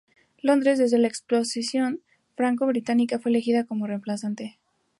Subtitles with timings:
[0.47, 2.01] Londres, sede de la Exposición
[2.35, 4.57] Franco-Británica, fue elegida como reemplazante.